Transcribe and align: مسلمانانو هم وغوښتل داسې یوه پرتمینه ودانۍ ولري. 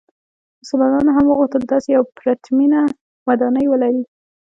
مسلمانانو 0.61 1.11
هم 1.17 1.25
وغوښتل 1.27 1.63
داسې 1.71 1.87
یوه 1.95 2.05
پرتمینه 2.19 2.79
ودانۍ 3.27 3.65
ولري. 3.69 4.03